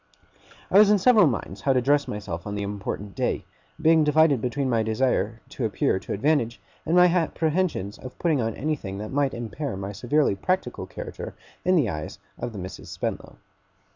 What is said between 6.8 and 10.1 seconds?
and my apprehensions of putting on anything that might impair my